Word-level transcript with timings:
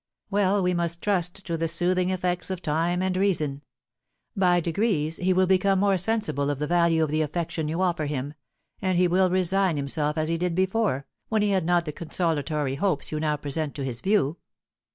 Well, 0.31 0.63
we 0.63 0.73
must 0.73 1.03
trust 1.03 1.45
to 1.45 1.57
the 1.57 1.67
soothing 1.67 2.09
effects 2.09 2.49
of 2.49 2.59
time 2.59 3.03
and 3.03 3.15
reason. 3.15 3.61
By 4.35 4.59
degrees 4.59 5.17
he 5.17 5.31
will 5.31 5.45
become 5.45 5.77
more 5.77 5.95
sensible 5.99 6.49
of 6.49 6.57
the 6.57 6.65
value 6.65 7.03
of 7.03 7.11
the 7.11 7.21
affection 7.21 7.67
you 7.67 7.83
offer 7.83 8.07
him, 8.07 8.33
and 8.81 8.97
he 8.97 9.07
will 9.07 9.29
resign 9.29 9.77
himself 9.77 10.17
as 10.17 10.27
he 10.27 10.39
did 10.39 10.55
before, 10.55 11.05
when 11.29 11.43
he 11.43 11.51
had 11.51 11.65
not 11.65 11.85
the 11.85 11.91
consolatory 11.91 12.73
hopes 12.73 13.11
you 13.11 13.19
now 13.19 13.37
present 13.37 13.75
to 13.75 13.83
his 13.83 14.01
view." 14.01 14.37